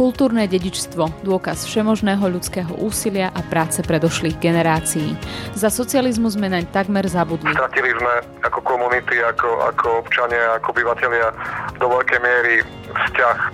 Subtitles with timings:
[0.00, 5.12] Kultúrne dedičstvo, dôkaz všemožného ľudského úsilia a práce predošlých generácií.
[5.52, 7.52] Za socializmu sme naň takmer zabudli.
[7.52, 11.28] Stratili sme ako komunity, ako, ako občania, ako obyvateľia
[11.76, 13.48] do veľkej miery vzťah e,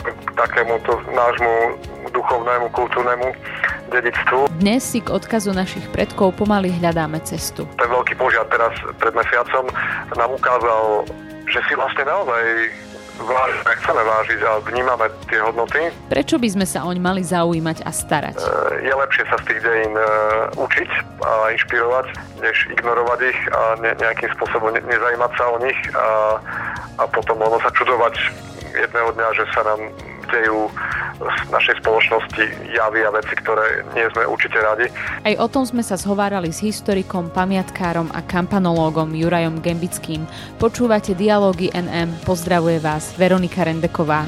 [0.00, 1.52] k takémuto nášmu
[2.16, 3.36] duchovnému, kultúrnemu
[3.92, 4.56] dedičstvu.
[4.56, 7.68] Dnes si k odkazu našich predkov pomaly hľadáme cestu.
[7.76, 9.68] Ten veľký požiar teraz pred mesiacom
[10.16, 11.04] nám ukázal,
[11.44, 12.72] že si vlastne naozaj
[13.24, 15.80] vážime, chceme vážiť a vnímame tie hodnoty.
[16.08, 18.36] Prečo by sme sa oň mali zaujímať a starať?
[18.40, 18.46] E,
[18.88, 20.04] je lepšie sa z tých dejín e,
[20.56, 20.90] učiť
[21.20, 22.06] a inšpirovať,
[22.40, 26.06] než ignorovať ich a nejakým spôsobom nezajímať sa o nich a,
[27.00, 28.14] a potom ono sa čudovať
[28.70, 29.80] jedného dňa, že sa nám
[30.32, 30.70] dejú
[31.20, 34.88] z našej spoločnosti javy a veci, ktoré nie sme určite radi.
[35.20, 40.24] Aj o tom sme sa zhovárali s historikom, pamiatkárom a kampanológom Jurajom Gembickým.
[40.56, 42.24] Počúvate Dialógy NM.
[42.24, 44.24] Pozdravuje vás Veronika Rendeková.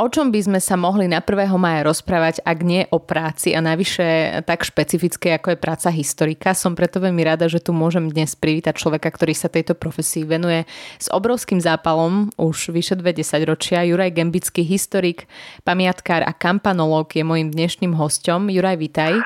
[0.00, 1.60] O čom by sme sa mohli na 1.
[1.60, 6.56] maja rozprávať, ak nie o práci a navyše tak špecifické, ako je práca historika.
[6.56, 10.64] Som preto veľmi rada, že tu môžem dnes privítať človeka, ktorý sa tejto profesii venuje
[10.96, 13.84] s obrovským zápalom už vyše 20 ročia.
[13.84, 15.28] Juraj Gembický, historik,
[15.68, 18.48] pamiatkár a kampanológ je môjim dnešným hostom.
[18.48, 19.20] Juraj, vítaj.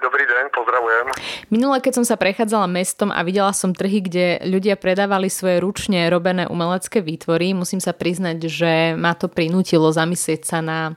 [0.00, 1.06] Dobrý deň, pozdravujem.
[1.52, 6.08] Minule, keď som sa prechádzala mestom a videla som trhy, kde ľudia predávali svoje ručne
[6.08, 10.96] robené umelecké výtvory, musím sa priznať, že ma to prinútilo za zamyslieť sa na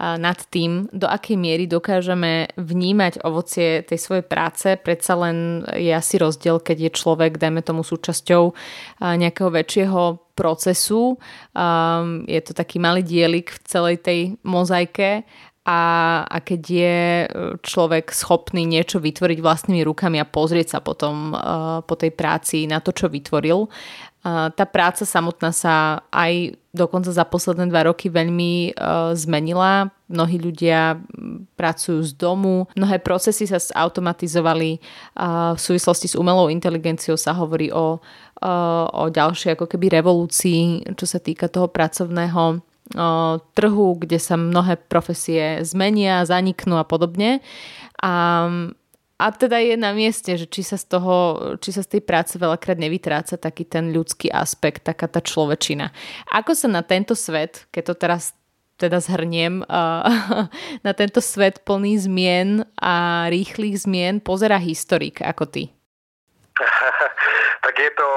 [0.00, 4.80] nad tým, do akej miery dokážeme vnímať ovocie tej svojej práce.
[4.80, 8.56] Predsa len je asi rozdiel, keď je človek, dajme tomu, súčasťou
[8.96, 11.20] nejakého väčšieho procesu.
[12.24, 15.28] Je to taký malý dielik v celej tej mozaike
[15.64, 15.80] a,
[16.24, 16.98] a keď je
[17.60, 22.80] človek schopný niečo vytvoriť vlastnými rukami a pozrieť sa potom uh, po tej práci na
[22.80, 23.68] to, čo vytvoril,
[24.28, 29.88] tá práca samotná sa aj dokonca za posledné dva roky veľmi uh, zmenila.
[30.12, 31.00] Mnohí ľudia
[31.56, 34.76] pracujú z domu, mnohé procesy sa zautomatizovali.
[35.16, 40.84] Uh, v súvislosti s umelou inteligenciou sa hovorí o, uh, o ďalšej ako keby revolúcii,
[41.00, 42.60] čo sa týka toho pracovného
[43.54, 47.38] trhu, kde sa mnohé profesie zmenia, zaniknú a podobne.
[48.02, 48.42] A
[49.20, 51.14] a teda je na mieste, že či sa z toho,
[51.60, 55.92] či sa z tej práce veľakrát nevytráca taký ten ľudský aspekt, taká tá človečina.
[56.32, 58.32] Ako sa na tento svet, keď to teraz
[58.80, 59.60] teda zhrniem,
[60.88, 65.68] na tento svet plný zmien a rýchlych zmien pozera historik ako ty?
[67.64, 68.08] tak je to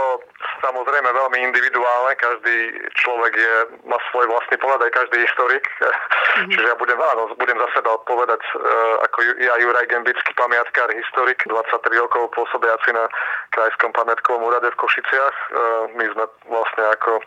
[0.64, 3.54] samozrejme veľmi individuálne, každý človek je,
[3.84, 5.68] má svoj vlastný pohľad, aj každý historik.
[5.68, 6.50] Mm-hmm.
[6.56, 11.44] Čiže ja budem, áno, budem za seba odpovedať uh, ako ja Juraj Gembický, pamiatkár, historik,
[11.46, 13.06] 23 rokov pôsobiaci na
[13.52, 15.36] Krajskom pamiatkovom úrade v Košiciach.
[15.52, 15.52] Uh,
[16.00, 17.20] my sme vlastne ako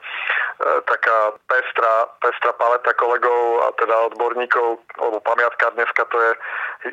[0.89, 6.31] taká pestrá, pestrá paleta kolegov a teda odborníkov, alebo pamiatkár dneska to je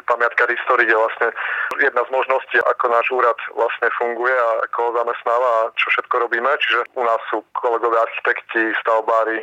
[0.10, 1.30] pamiatkár historik je vlastne
[1.78, 6.16] jedna z možností, ako náš úrad vlastne funguje a ako ho zamestnáva a čo všetko
[6.28, 6.50] robíme.
[6.60, 9.38] Čiže u nás sú kolegovia architekti, stavbári,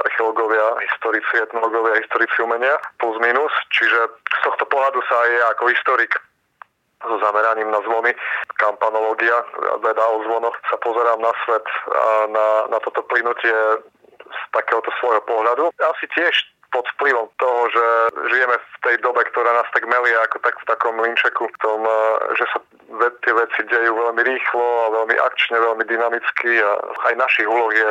[0.00, 3.52] archeológovia, historici, etnológovia, historici umenia, plus minus.
[3.76, 6.12] Čiže z tohto pohľadu sa aj ja ako historik
[7.00, 8.14] so zameraním na zvony,
[8.60, 9.36] kampanológia,
[9.80, 12.46] veda o zvonoch, sa pozerám na svet a na,
[12.76, 13.56] na toto plynutie
[14.30, 15.64] z takéhoto svojho pohľadu.
[15.80, 16.34] Asi tiež
[16.70, 17.86] pod vplyvom toho, že
[18.30, 21.82] žijeme v tej dobe, ktorá nás tak melie ako tak v takom linčeku, v tom,
[22.38, 22.58] že sa
[23.26, 26.70] tie veci dejú veľmi rýchlo a veľmi akčne, veľmi dynamicky a
[27.10, 27.90] aj našich úloh je,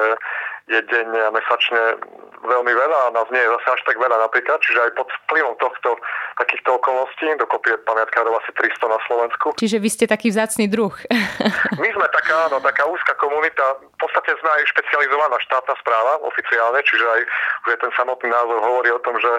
[0.69, 1.97] je denne a mesačne
[2.40, 5.56] veľmi veľa a nás nie je zase až tak veľa napríklad, čiže aj pod vplyvom
[5.59, 6.00] tohto
[6.40, 9.47] takýchto okolností, dokopy je pamiatkárov asi 300 na Slovensku.
[9.59, 10.94] Čiže vy ste taký vzácný druh.
[11.84, 16.80] My sme taká, áno, taká úzka komunita, v podstate sme aj špecializovaná štátna správa oficiálne,
[16.88, 17.22] čiže aj
[17.68, 19.31] už ten samotný názov hovorí o tom, že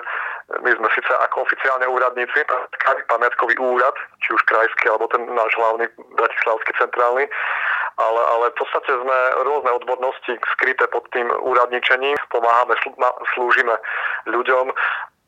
[0.61, 2.43] my sme síce ako oficiálne úradníci,
[3.09, 5.87] pamiatkový úrad, či už krajský, alebo ten náš hlavný
[6.19, 7.25] bratislavský centrálny,
[8.01, 12.75] ale, ale v podstate sme rôzne odbornosti skryté pod tým úradničením, pomáhame,
[13.37, 13.77] slúžime
[14.25, 14.73] ľuďom,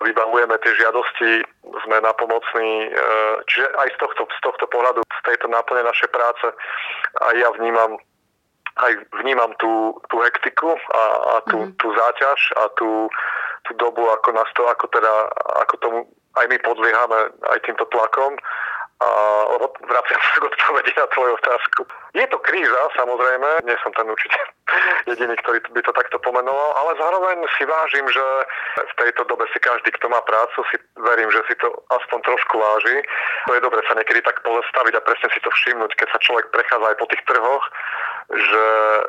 [0.02, 1.30] vybavujeme tie žiadosti,
[1.86, 2.90] sme napomocní, e,
[3.46, 6.46] čiže aj z tohto, z tohto pohľadu, z tejto náplne našej práce
[7.22, 8.00] aj ja vnímam
[8.72, 11.76] aj vnímam tú, tú hektiku a, a tú, mm.
[11.76, 13.04] tú záťaž a tú,
[13.69, 15.12] tú dobu, ako nás to, ako teda,
[15.60, 15.98] ako tomu
[16.40, 17.20] aj my podliehame
[17.52, 18.32] aj týmto tlakom
[19.02, 21.81] a vraciam sa k odpovedi na tvoju otázku.
[22.12, 24.38] Je to kríza, samozrejme, nie som ten určite
[25.10, 28.25] jediný, ktorý by to takto pomenoval, ale zároveň si vážim, že
[28.78, 32.54] v tejto dobe si každý, kto má prácu, si verím, že si to aspoň trošku
[32.60, 32.96] váži.
[33.49, 36.52] To je dobre sa niekedy tak pozastaviť a presne si to všimnúť, keď sa človek
[36.52, 37.64] prechádza aj po tých trhoch,
[38.32, 39.02] že e,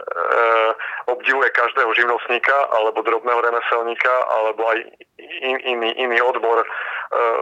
[1.11, 4.79] obdivuje každého živnostníka alebo drobného remeselníka alebo aj
[5.21, 6.65] in, iný, iný odbor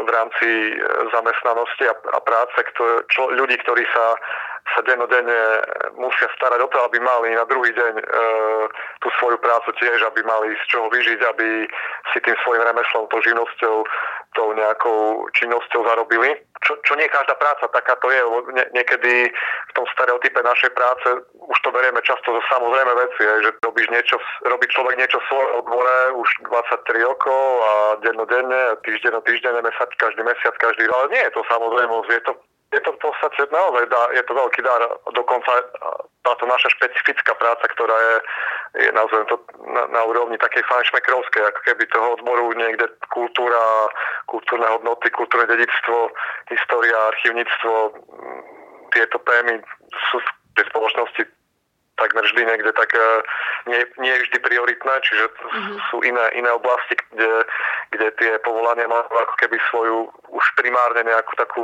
[0.05, 0.49] v rámci
[1.13, 1.93] zamestnanosti a,
[2.23, 4.05] práce, kto, čo, ľudí, ktorí sa
[4.75, 5.39] sa dennodenne
[5.99, 8.03] musia starať o to, aby mali na druhý deň e,
[9.03, 11.67] tú svoju prácu tiež, aby mali z čoho vyžiť, aby
[12.13, 13.75] si tým svojim remeslom, tou živnosťou,
[14.35, 16.39] tou nejakou činnosťou zarobili.
[16.61, 18.21] Čo, čo nie každá práca taká to je,
[18.53, 21.07] nie, niekedy v tom stereotype našej práce
[21.41, 24.15] už to berieme často za samozrejme veci, je, že robíš niečo,
[24.45, 27.71] robí človek niečo v svojom odbore už 23 rokov a
[28.05, 32.33] dennodenne, týždeň na týždeň, mesiac, každý mesiac, každý ale nie je to samozrejme, je to
[32.71, 34.79] je to v podstate naozaj dá, je to veľký dar.
[35.11, 35.51] Dokonca
[36.23, 38.15] táto naša špecifická práca, ktorá je,
[38.87, 39.35] je nazvem to
[39.67, 43.91] na, na úrovni takej fajnšmekrovskej, ako keby toho odboru niekde kultúra,
[44.31, 46.15] kultúrne hodnoty, kultúrne dedictvo,
[46.47, 47.73] história, archivníctvo,
[48.95, 49.59] tieto témy
[50.11, 51.23] sú v tej spoločnosti
[52.01, 53.01] takmer vždy niekde tak e,
[53.69, 55.77] nie, nie vždy prioritné, čiže mm-hmm.
[55.93, 57.31] sú iné, iné oblasti, kde,
[57.93, 61.61] kde tie povolania majú ako keby svoju už primárne nejakú takú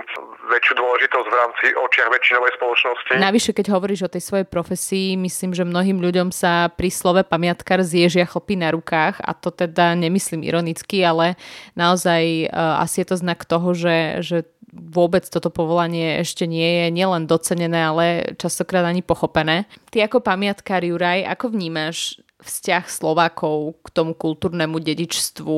[0.51, 3.12] väčšiu dôležitosť v rámci očiach väčšinovej spoločnosti.
[3.18, 7.81] Navyše, keď hovoríš o tej svojej profesii, myslím, že mnohým ľuďom sa pri slove pamiatkar
[7.81, 11.40] zježia chlpy na rukách a to teda nemyslím ironicky, ale
[11.74, 14.38] naozaj uh, asi je to znak toho, že, že
[14.74, 18.06] vôbec toto povolanie ešte nie je nielen docenené, ale
[18.36, 19.64] častokrát ani pochopené.
[19.92, 25.58] Ty ako pamiatkár Juraj, ako vnímaš vzťah Slovákov k tomu kultúrnemu dedičstvu,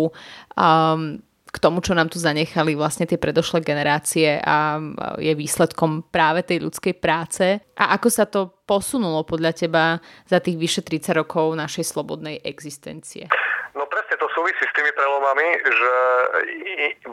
[0.56, 4.78] um, k tomu, čo nám tu zanechali vlastne tie predošlé generácie a
[5.18, 7.58] je výsledkom práve tej ľudskej práce.
[7.74, 9.98] A ako sa to posunulo podľa teba
[10.30, 13.26] za tých vyše 30 rokov našej slobodnej existencie?
[13.74, 15.94] No presne to súvisí s tými prelomami, že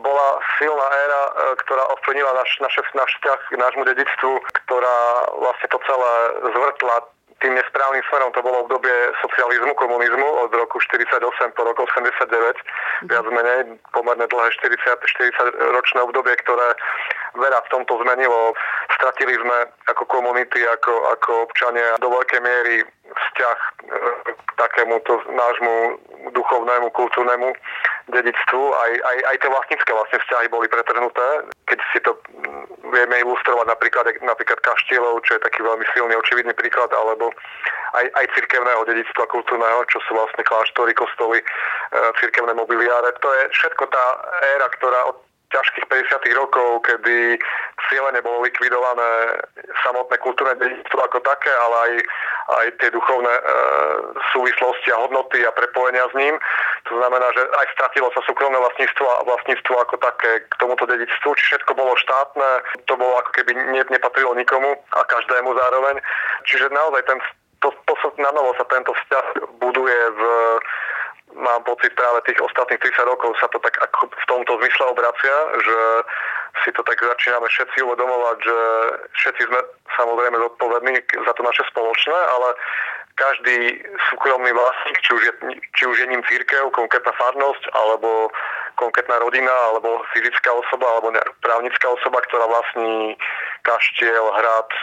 [0.03, 0.29] bola
[0.59, 4.33] silná éra, e, ktorá ovplyvnila naš, naše, náš vzťah k nášmu dedictvu,
[4.65, 4.99] ktorá
[5.37, 6.13] vlastne to celé
[6.43, 6.97] zvrtla
[7.41, 8.33] tým nesprávnym smerom.
[8.33, 11.21] To bolo obdobie socializmu, komunizmu od roku 48
[11.53, 13.07] po rok 89, mhm.
[13.13, 13.61] viac menej
[13.93, 16.69] pomerne dlhé 40, 40 ročné obdobie, ktoré
[17.37, 18.57] veľa v tomto zmenilo.
[18.97, 23.71] Stratili sme ako komunity, ako, ako občania do veľkej miery vzťah e,
[24.33, 25.75] k takémuto nášmu
[26.33, 27.53] duchovnému, kultúrnemu
[28.11, 28.63] dedictvu.
[28.75, 31.27] Aj, aj, aj tie vlastnícke vlastne vzťahy boli pretrhnuté.
[31.67, 32.65] Keď si to mm,
[32.95, 37.35] vieme ilustrovať napríklad, napríklad kaštielov, čo je taký veľmi silný, očividný príklad, alebo
[37.99, 41.47] aj, aj cirkevného dedictva kultúrneho, čo sú vlastne kláštory, kostoly, e,
[42.23, 43.11] cirkevné mobiliáre.
[43.19, 44.05] To je všetko tá
[44.55, 45.19] éra, ktorá od
[45.51, 47.39] ťažkých 50 rokov, kedy
[47.89, 49.39] cieľene bolo likvidované
[49.87, 51.93] samotné kultúrne dedictvo ako také, ale aj,
[52.61, 53.43] aj tie duchovné e,
[54.35, 56.35] súvislosti a hodnoty a prepojenia s ním.
[56.91, 61.29] To znamená, že aj stratilo sa súkromné vlastníctvo a vlastníctvo ako také k tomuto dedictvu,
[61.39, 62.51] či všetko bolo štátne,
[62.91, 66.03] to bolo ako keby ne, nepatrilo nikomu a každému zároveň.
[66.51, 67.19] Čiže naozaj ten,
[67.63, 69.27] to, to na novo sa tento vzťah
[69.63, 70.21] buduje v
[71.37, 75.37] mám pocit práve tých ostatných 30 rokov sa to tak ako v tomto zmysle obracia,
[75.61, 75.79] že
[76.65, 78.59] si to tak začíname všetci uvedomovať, že
[79.21, 79.61] všetci sme
[79.97, 80.95] samozrejme zodpovední
[81.25, 82.49] za to naše spoločné, ale
[83.17, 83.81] každý
[84.13, 85.33] súkromný vlastník, či už je,
[85.73, 88.29] či už je ním církev, konkrétna farnosť, alebo
[88.77, 93.17] konkrétna rodina, alebo fyzická osoba, alebo právnická osoba, ktorá vlastní
[93.65, 94.81] kaštiel, hrad, e,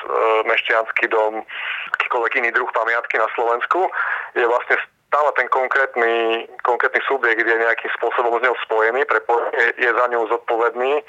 [0.49, 1.45] mešťanský dom,
[1.93, 3.85] akýkoľvek iný druh pamiatky na Slovensku,
[4.33, 4.81] je vlastne
[5.13, 10.25] stále ten konkrétny, konkrétny subjekt je nejakým spôsobom z ňou spojený, je, je za ňou
[10.25, 11.03] zodpovedný, e,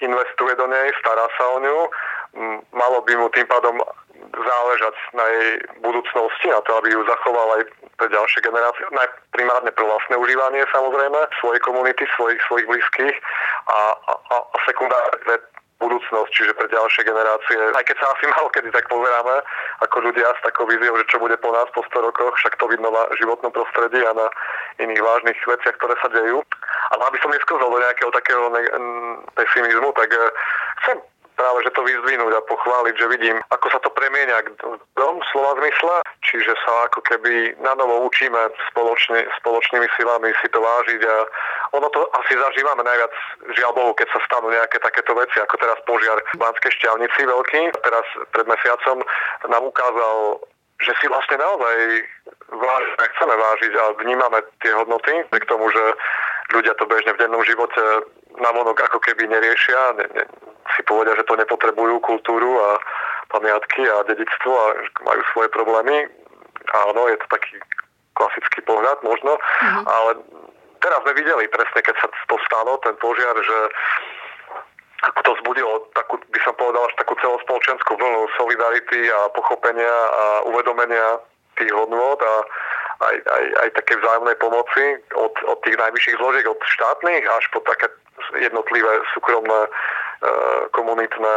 [0.00, 1.78] investuje do nej, stará sa o ňu,
[2.72, 3.76] malo by mu tým pádom
[4.32, 5.50] záležať na jej
[5.84, 7.62] budúcnosti, na to, aby ju zachoval aj
[8.00, 8.84] pre ďalšie generácie,
[9.36, 13.16] primárne pre vlastné užívanie samozrejme, svojej komunity, svojich, svojich blízkych
[13.68, 15.36] a, a, a sekundárne
[15.78, 17.54] budúcnosť, čiže pre ďalšie generácie.
[17.74, 19.36] Aj keď sa asi malo kedy tak pozeráme,
[19.86, 22.66] ako ľudia s takou víziou, že čo bude po nás po 100 rokoch, však to
[22.66, 24.26] vidno na životnom prostredí a na
[24.82, 26.42] iných vážnych veciach, ktoré sa dejú.
[26.94, 28.42] Ale aby som neskozol do nejakého takého
[29.38, 30.30] pesimizmu, tak eh,
[30.82, 30.96] chcem
[31.38, 34.58] práve, že to vyzdvihnúť a pochváliť, že vidím, ako sa to premieňa
[34.98, 40.58] dom slova zmysle, čiže sa ako keby na novo učíme spoločne, spoločnými silami si to
[40.58, 41.16] vážiť a
[41.78, 43.14] ono to asi zažívame najviac,
[43.54, 47.60] žiaľ Bohu, keď sa stanú nejaké takéto veci, ako teraz požiar v Banskej šťavnici veľký.
[47.86, 49.06] Teraz pred mesiacom
[49.46, 50.42] nám ukázal
[50.78, 51.76] že si vlastne naozaj
[52.54, 55.84] vážime, chceme vážiť a vnímame tie hodnoty, k tomu, že
[56.54, 57.82] ľudia to bežne v dennom živote
[58.42, 60.24] vonok ako keby neriešia, ne, ne,
[60.76, 62.78] si povedia, že to nepotrebujú kultúru a
[63.28, 64.66] pamiatky a dedictvo a
[65.04, 66.08] majú svoje problémy.
[66.68, 67.56] áno, je to taký
[68.12, 69.84] klasický pohľad možno, mm-hmm.
[69.86, 70.10] ale
[70.82, 73.58] teraz sme videli presne, keď sa to stalo, ten požiar, že
[74.98, 80.24] ako to vzbudilo takú, by som povedal, až takú celospoločenskú vlnu solidarity a pochopenia a
[80.50, 81.22] uvedomenia
[81.54, 82.34] tých hodnot a
[82.98, 87.62] aj, aj, aj také vzájomnej pomoci od, od tých najvyšších zložiek, od štátnych až po
[87.62, 87.86] také
[88.38, 89.70] jednotlivé súkromné, e,
[90.72, 91.36] komunitné,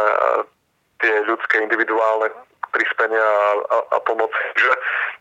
[1.02, 2.30] tie ľudské, individuálne
[2.72, 4.32] prispenia a, a, a pomoc.
[4.56, 4.72] Že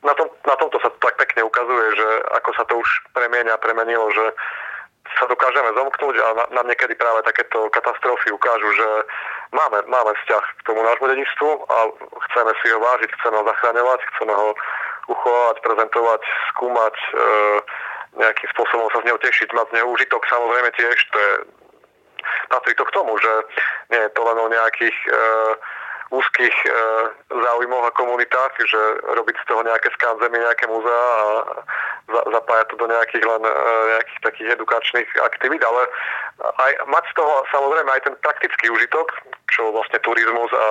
[0.07, 2.07] na, tom, na tomto sa tak pekne ukazuje, že
[2.39, 4.25] ako sa to už premienia, premenilo, že
[5.19, 8.87] sa dokážeme zomknúť a nám niekedy práve takéto katastrofy ukážu, že
[9.51, 11.77] máme, máme vzťah k tomu nášmu dedičstvu a
[12.31, 14.49] chceme si ho vážiť, chceme ho zachraňovať, chceme ho
[15.11, 16.21] uchovať, prezentovať,
[16.55, 17.09] skúmať, e,
[18.17, 20.21] nejakým spôsobom sa z neho tešiť, mať z neho užitok.
[20.27, 21.33] Samozrejme tiež, to je,
[22.51, 23.31] patrí to k tomu, že
[23.95, 25.11] nie je to len o nejakých e,
[26.11, 26.69] úzkých e,
[27.31, 28.81] záujmoch a komunitách, že
[29.15, 31.25] robiť z toho nejaké skanzemy, nejaké múzea a
[32.11, 33.53] za, zapájať to do nejakých len e,
[33.95, 35.81] nejakých takých edukačných aktivít, ale
[36.43, 39.07] aj mať z toho samozrejme aj ten praktický užitok,
[39.55, 40.67] čo vlastne turizmus a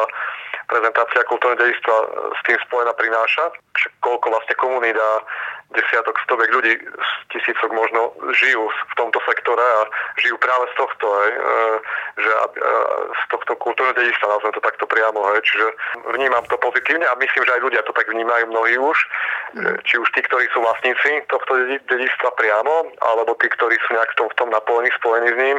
[0.68, 1.96] prezentácia kultúrneho dejstva
[2.36, 3.50] s tým spojená prináša,
[4.04, 5.10] koľko vlastne komunít a
[5.70, 6.74] desiatok, stovek ľudí,
[7.30, 9.80] tisícok možno žijú v tomto sektore a
[10.18, 11.42] žijú práve z tohto, hej, e,
[12.18, 12.40] že e,
[13.14, 15.66] z tohto kultúrneho dedičstva, nazvem to takto priamo, hej, čiže
[16.18, 18.98] vnímam to pozitívne a myslím, že aj ľudia to tak vnímajú mnohí už,
[19.54, 19.76] mm.
[19.86, 21.52] či už tí, ktorí sú vlastníci tohto
[21.86, 25.58] dedičstva priamo, alebo tí, ktorí sú nejak v tom, v tom napojení, spojení s ním,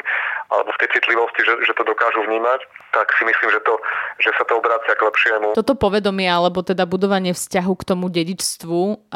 [0.52, 2.60] alebo v tej citlivosti, že, že to dokážu vnímať,
[2.92, 3.80] tak si myslím, že, to,
[4.20, 5.56] že sa to obracia k lepšiemu.
[5.56, 9.08] Toto povedomie, alebo teda budovanie vzťahu k tomu dedičstvu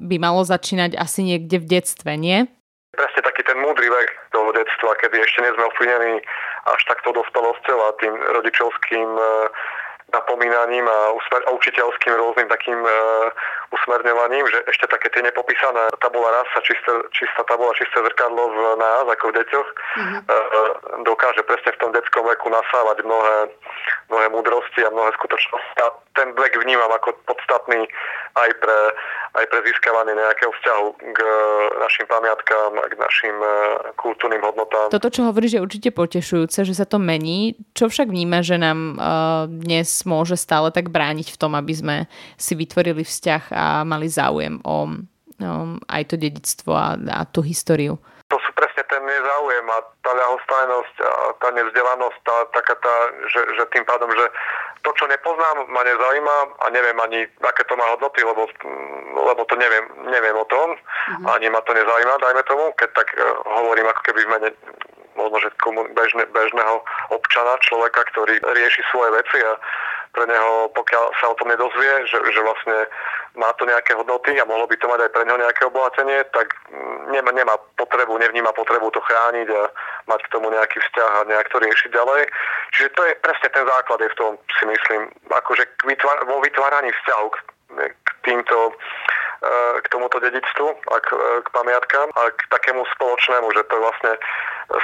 [0.00, 2.46] by mal malo začínať asi niekde v detstve, nie?
[2.94, 6.16] Presne taký ten múdry vek toho detstva, kedy ešte nie sme ovplyvnení
[6.70, 9.24] až takto dospelosťou a tým rodičovským e,
[10.12, 12.90] napomínaním a, usmer- a učiteľským rôznym takým e,
[13.70, 19.06] usmerňovaním, že ešte také tie nepopísané tabula rasa, čisté, čistá tabula, čisté zrkadlo v nás,
[19.06, 20.20] ako v deťoch, mm-hmm.
[20.20, 20.34] e,
[21.06, 23.38] dokáže presne v tom detskom veku nasávať mnohé,
[24.10, 25.74] mnohé múdrosti a mnohé skutočnosti.
[25.80, 25.86] A
[26.18, 27.86] ten vek vnímam ako podstatný
[28.34, 28.78] aj pre,
[29.38, 31.18] aj pre získavanie nejakého vzťahu k
[31.78, 33.50] našim pamiatkám k našim e,
[33.94, 34.90] kultúrnym hodnotám.
[34.90, 37.54] Toto, čo hovoríš, je určite potešujúce, že sa to mení.
[37.78, 39.46] Čo však vníma, že nám uh,
[40.04, 41.96] môže stále tak brániť v tom, aby sme
[42.36, 45.06] si vytvorili vzťah a mali záujem o
[45.40, 47.96] um, aj to dedictvo a, a tú históriu?
[48.30, 52.94] To sú presne ten nezáujem a tá ľahostajnosť a tá nevzdelanosť, tá, taká tá,
[53.26, 54.22] že, že tým pádom, že
[54.86, 58.46] to, čo nepoznám, ma nezaujíma a neviem ani, aké to má hodnoty, lebo,
[59.18, 61.26] lebo to neviem, neviem o tom, mm-hmm.
[61.26, 63.22] ani ma to nezaujíma, dajme tomu, keď tak uh,
[63.60, 64.48] hovorím ako keby v mene
[65.14, 65.50] možno, že
[65.94, 66.76] bežne, bežného
[67.10, 69.52] občana, človeka, ktorý rieši svoje veci a
[70.10, 72.90] pre neho, pokiaľ sa o tom nedozvie, že, že vlastne
[73.38, 76.50] má to nejaké hodnoty a mohlo by to mať aj pre neho nejaké obohatenie, tak
[77.14, 79.62] nemá, nemá potrebu, nevníma potrebu to chrániť a
[80.10, 82.26] mať k tomu nejaký vzťah a nejak to riešiť ďalej.
[82.74, 86.90] Čiže to je presne ten základ, je v tom si myslím, akože vytvár, vo vytváraní
[86.90, 87.36] vzťahu k,
[87.86, 88.74] k týmto
[89.80, 94.12] k tomuto dedičstvu a k, k pamiatkám a k takému spoločnému, že to je vlastne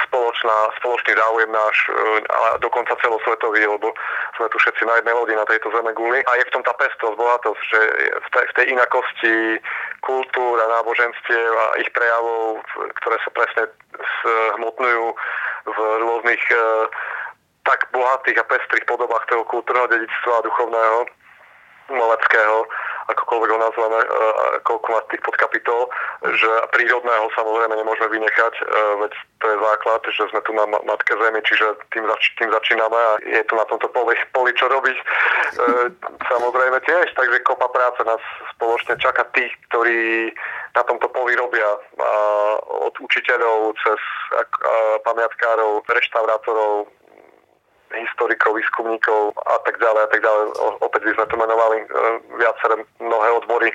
[0.09, 1.77] spoločná, spoločný záujem náš,
[2.25, 3.93] ale dokonca celosvetový, lebo
[4.35, 6.25] sme tu všetci na jednej lodi na tejto zeme guli.
[6.25, 7.81] A je v tom tá pestosť, bohatosť, že
[8.17, 9.33] v tej, v tej inakosti
[10.01, 12.65] kultúr a náboženstiev a ich prejavov,
[12.97, 13.63] ktoré sa presne
[14.57, 15.05] hmotňujú
[15.67, 16.55] v rôznych e,
[17.67, 20.99] tak bohatých a pestrých podobách toho kultúrneho dedičstva a duchovného,
[21.91, 22.57] umeleckého,
[23.07, 24.07] akokoľvek ho nazveme, e,
[24.67, 25.87] koľko má tých podkapitol,
[26.27, 28.63] že prírodného samozrejme nemôžeme vynechať, e,
[29.05, 32.97] veď to je základ, že sme tu na matke zemi, čiže tým, zač- tým začíname
[32.99, 34.97] a je tu na tomto poli, poli čo robiť.
[34.97, 35.03] E,
[36.27, 38.19] samozrejme tiež, takže kopa práce nás
[38.59, 40.31] spoločne čaká tých, ktorí
[40.75, 41.65] na tomto poli robia
[42.69, 43.97] od učiteľov cez
[45.01, 46.85] pamiatkárov, reštaurátorov,
[47.95, 50.43] historikov, výskumníkov a tak ďalej a tak ďalej.
[50.83, 51.85] Opäť by sme to menovali e,
[52.35, 53.69] viaceré mnohé odbory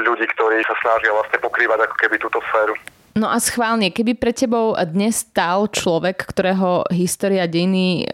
[0.00, 2.74] ľudí, ktorí sa snažia vlastne pokrývať ako keby túto sféru.
[3.18, 8.06] No a schválne, keby pre tebou dnes stal človek, ktorého história dejiny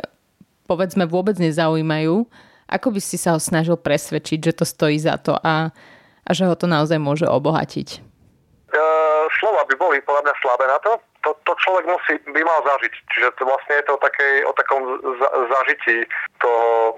[0.67, 2.27] povedzme vôbec nezaujímajú,
[2.67, 5.71] ako by si sa ho snažil presvedčiť, že to stojí za to a,
[6.27, 8.03] a že ho to naozaj môže obohatiť?
[8.75, 10.93] Uh, slova by boli podľa mňa slabé na to
[11.27, 12.95] to, to človek musí, by mal zažiť.
[13.11, 14.83] Čiže to vlastne je to o, takej, o takom
[15.19, 16.07] za, zažití
[16.39, 16.95] toho,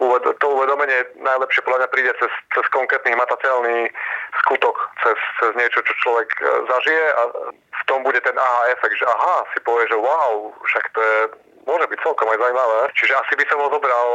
[0.00, 3.92] uh, to uvedomenie najlepšie podľa mňa príde cez, cez konkrétny hmatateľný
[4.40, 8.96] skutok, cez, cez niečo, čo človek uh, zažije a v tom bude ten aha efekt,
[8.96, 11.18] že aha, si povie, že wow, však to je
[11.66, 12.78] môže byť celkom aj zaujímavé.
[12.94, 14.08] Čiže asi by som ho zobral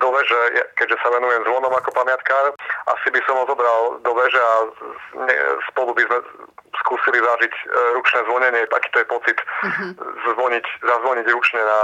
[0.00, 0.40] do veže,
[0.80, 2.56] keďže sa venujem zvonom ako pamiatkár,
[2.94, 4.54] asi by som ho zobral do veže a
[5.70, 6.18] spolu by sme
[6.80, 7.62] skúsili zažiť e,
[7.98, 9.90] ručné zvonenie, aký to je pocit uh-huh.
[10.38, 11.80] zvoniť, zazvoniť ručne na,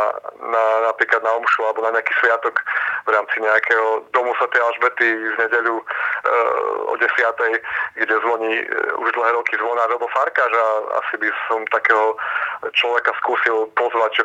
[0.47, 2.63] na, napríklad na omšu alebo na nejaký sviatok
[3.07, 4.47] v rámci nejakého domu Sv.
[4.47, 5.85] Alžbety v nedeľu e,
[6.87, 7.03] o 10.
[7.99, 8.65] kde zvoní e,
[9.03, 10.67] už dlhé roky zvonár alebo farkáž a
[11.03, 12.17] asi by som takého
[12.73, 14.25] človeka skúsil pozvať, že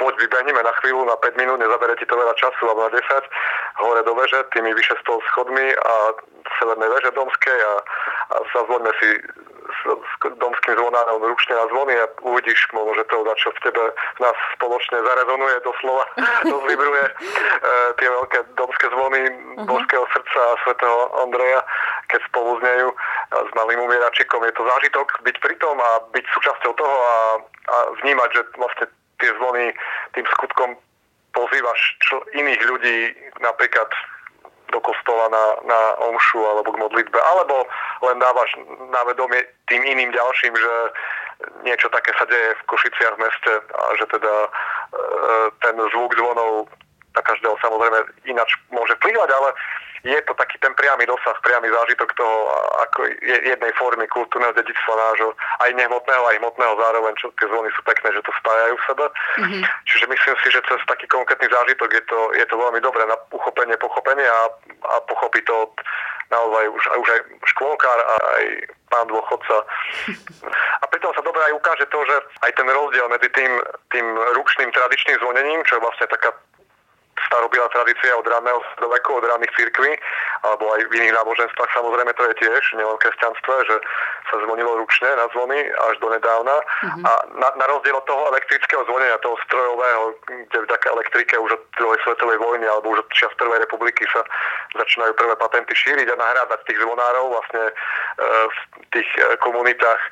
[0.00, 3.04] poď vybehneme na chvíľu, na 5 minút, nezabere ti to veľa času, alebo na 10,
[3.84, 5.94] hore do veže, tými vyše 100 schodmi a
[6.56, 7.74] severnej veže domskej a,
[8.32, 9.08] a zazvoňme si
[9.70, 9.80] s
[10.40, 14.36] domským zvonárom ručne na zvony a uvidíš možno, že to čo v tebe v nás
[14.58, 16.04] spoločne zarezonuje doslova,
[16.50, 17.12] to vybruje e,
[17.96, 19.66] tie veľké domské zvony uh-huh.
[19.70, 21.60] Božského srdca a svätého Andreja,
[22.10, 22.88] keď spolu znejú
[23.30, 24.42] s malým umieračikom.
[24.42, 27.16] Je to zážitok byť pri tom a byť súčasťou toho a,
[27.70, 28.86] a vnímať, že vlastne
[29.20, 29.72] tie zvony
[30.16, 30.76] tým skutkom
[31.30, 32.96] pozývaš čo, iných ľudí
[33.38, 33.88] napríklad
[34.70, 37.66] do kostola na, na omšu alebo k modlitbe, alebo
[38.06, 38.54] len dávaš
[38.90, 40.72] na vedomie tým iným ďalším, že
[41.66, 44.48] niečo také sa deje v Košiciach v meste a že teda e,
[45.64, 46.70] ten zvuk zvonov
[47.16, 47.98] na každého samozrejme
[48.30, 49.50] ináč môže vplyvať, ale
[50.04, 52.36] je to taký ten priamy dosah, priamy zážitok toho
[52.88, 57.80] ako jednej formy kultúrneho dedictva nášho, aj nehmotného, aj hmotného zároveň, čo tie zvony sú
[57.84, 59.06] pekné, že to spájajú v sebe.
[59.44, 59.62] Mm-hmm.
[59.84, 63.16] Čiže myslím si, že cez taký konkrétny zážitok je to, je to veľmi dobré na
[63.28, 64.40] uchopenie, pochopenie a,
[64.88, 65.56] a pochopí to
[66.30, 67.20] naozaj už, už aj
[67.52, 68.44] škôlkár a aj
[68.88, 69.56] pán dôchodca.
[70.80, 72.16] A pritom sa dobre aj ukáže to, že
[72.46, 73.52] aj ten rozdiel medzi tým,
[73.90, 74.06] tým
[74.38, 76.30] ručným tradičným zvonením, čo je vlastne taká
[77.30, 79.92] starobila tradícia od raného stredoveku, od raných církví,
[80.42, 83.76] alebo aj v iných náboženstvách samozrejme to je tiež, nielen v kresťanstve, že
[84.30, 85.58] sa zvonilo ručne na zvony
[85.90, 86.56] až do nedávna.
[86.58, 87.04] Mm-hmm.
[87.06, 91.62] A na, na rozdiel od toho elektrického zvonenia, toho strojového, kde vďaka elektrike už od
[91.76, 94.22] druhej svetovej vojny alebo už od čas prvej republiky sa
[94.78, 97.72] začínajú prvé patenty šíriť a nahrádať tých zvonárov vlastne e,
[98.46, 98.58] v
[98.94, 100.02] tých e, komunitách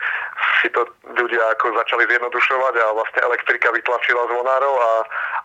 [0.58, 0.82] si to
[1.14, 4.90] ľudia ako začali zjednodušovať a vlastne elektrika vytlačila zvonárov, a,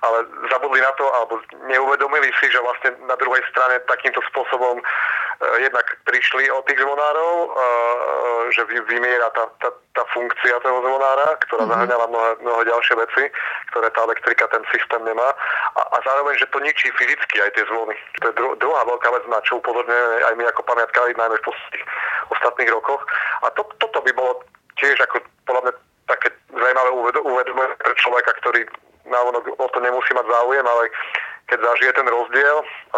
[0.09, 0.17] ale
[0.49, 4.83] zabudli na to, alebo neuvedomili si, že vlastne na druhej strane takýmto spôsobom e,
[5.63, 7.47] jednak prišli od tých zvonárov, e,
[8.51, 11.73] že vymiera tá, tá, tá funkcia toho zvonára, ktorá mm-hmm.
[11.73, 13.23] zahrňala mnohé, mnohé ďalšie veci,
[13.73, 15.29] ktoré tá elektrika, ten systém nemá.
[15.77, 17.95] A, a zároveň, že to ničí fyzicky aj tie zvony.
[18.21, 21.47] To je dru, druhá veľká vec, na čo upozorňujeme aj my ako pamiatkári, najmä v
[21.47, 21.85] posledných
[22.31, 23.01] ostatných rokoch.
[23.43, 24.41] A to, toto by bolo
[24.79, 25.73] tiež ako podľa mňa
[26.07, 26.89] také zaujímavé
[27.23, 28.67] uvedomenie pre človeka, ktorý
[29.07, 30.83] návonok o to nemusí mať záujem, ale
[31.53, 32.97] keď zažije ten rozdiel a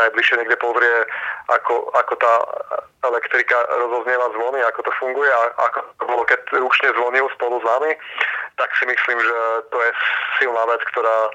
[0.00, 1.04] najbližšie niekde pozrie,
[1.52, 2.34] ako, ako tá
[3.04, 7.64] elektrika rozoznieva zvony, ako to funguje a ako to bolo, keď ručne zvonil spolu s
[7.68, 7.92] nami,
[8.56, 9.90] tak si myslím, že to je
[10.40, 11.28] silná vec, ktorá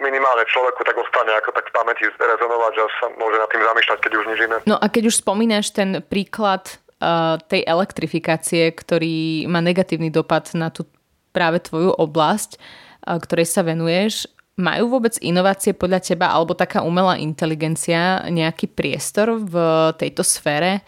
[0.00, 3.98] minimálne človeku tak ostane ako tak v pamäti rezonovať, že sa môže nad tým zamýšľať,
[4.00, 4.38] keď už nič.
[4.64, 6.64] No a keď už spomínaš ten príklad
[7.04, 10.88] uh, tej elektrifikácie, ktorý má negatívny dopad na tú
[11.36, 17.14] práve tvoju oblasť, uh, ktorej sa venuješ, majú vôbec inovácie podľa teba alebo taká umelá
[17.16, 19.54] inteligencia nejaký priestor v
[19.94, 20.82] tejto sfére,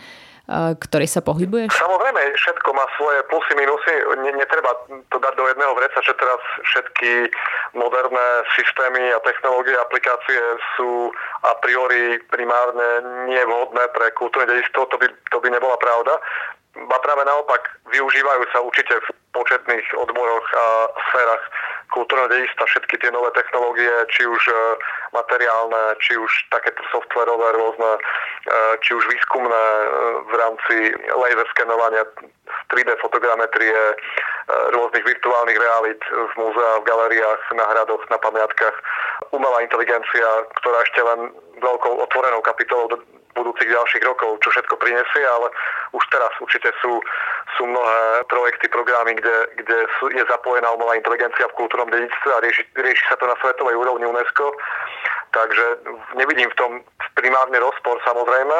[0.51, 1.71] ktorej sa pohybuješ?
[1.71, 3.95] Samozrejme, všetko má svoje plusy, minusy.
[4.35, 4.75] Netreba
[5.15, 7.31] to dať do jedného vreca, že teraz všetky
[7.79, 8.27] moderné
[8.59, 10.43] systémy a technológie, aplikácie
[10.75, 11.15] sú
[11.47, 12.91] a priori primárne
[13.31, 14.91] nevhodné pre kultúrne dedičstvo.
[14.91, 16.19] To by, to by nebola pravda.
[16.75, 17.63] A práve naopak
[17.95, 20.67] využívajú sa určite v početných odboroch a
[21.11, 21.45] sférach
[21.91, 24.55] kultúrneho dedičstva všetky tie nové technológie, či už e,
[25.13, 28.01] materiálne, či už takéto softverové rôzne, e,
[28.81, 29.87] či už výskumné e,
[30.27, 30.77] v rámci
[31.15, 32.03] laser skenovania
[32.71, 33.79] 3D fotogrametrie,
[34.51, 38.75] rôznych virtuálnych realít v múzeách, v galériách, na hradoch, na pamiatkách.
[39.31, 40.27] Umelá inteligencia,
[40.59, 41.31] ktorá ešte len
[41.63, 42.99] veľkou otvorenou kapitolou
[43.35, 45.49] budúcich ďalších rokov, čo všetko prinesie, ale
[45.93, 47.01] už teraz určite sú,
[47.57, 49.79] sú mnohé projekty, programy, kde, kde
[50.17, 54.07] je zapojená umelá inteligencia v kultúrnom dedictve a rieši, rieši sa to na svetovej úrovni
[54.07, 54.55] UNESCO.
[55.31, 55.63] Takže
[56.19, 56.71] nevidím v tom
[57.15, 58.59] primárny rozpor samozrejme.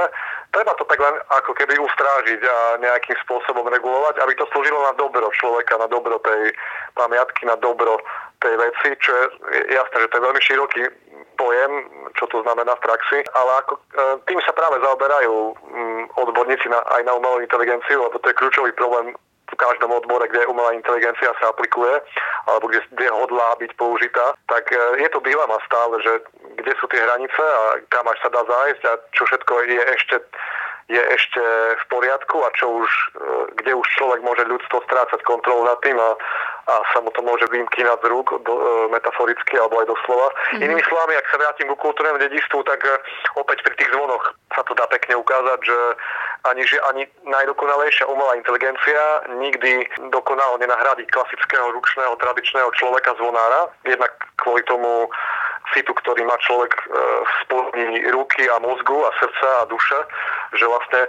[0.55, 4.95] Treba to tak len ako keby ustrážiť a nejakým spôsobom regulovať, aby to slúžilo na
[4.95, 6.55] dobro človeka, na dobro tej
[6.95, 7.99] pamiatky, na dobro
[8.39, 9.25] tej veci, čo je
[9.75, 10.83] jasné, že to je veľmi široký
[11.41, 11.73] pojem,
[12.21, 13.81] čo to znamená v praxi, ale ako, e,
[14.29, 18.77] tým sa práve zaoberajú mm, odborníci na, aj na umelú inteligenciu, lebo to je kľúčový
[18.77, 19.17] problém
[19.51, 21.99] v každom odbore, kde umelá inteligencia sa aplikuje,
[22.47, 26.13] alebo kde, kde hodlá byť použitá, tak e, je to dilema stále, že
[26.61, 30.17] kde sú tie hranice a kam až sa dá zájsť a čo všetko je ešte
[30.91, 31.43] je ešte
[31.79, 33.03] v poriadku a čo už, e,
[33.63, 36.19] kde už človek môže ľudstvo strácať kontrolu nad tým a,
[36.67, 40.35] a sa mu to môže vymkýnať z rúk do, e, metaforicky alebo aj doslova.
[40.35, 40.67] Mm-hmm.
[40.67, 42.91] Inými slovami, ak sa vrátim ku kultúrnemu dedistvu, tak e,
[43.39, 45.79] opäť pri tých zvonoch sa to dá pekne ukázať, že
[46.51, 53.71] ani, že ani najdokonalejšia umelá inteligencia nikdy dokonalo nenahradí klasického ručného tradičného človeka zvonára.
[53.87, 54.11] Jednak
[54.43, 55.07] kvôli tomu
[55.71, 56.73] citu, ktorý má človek
[57.23, 59.99] v spodní ruky a mozgu a srdca a duše,
[60.59, 61.03] že vlastne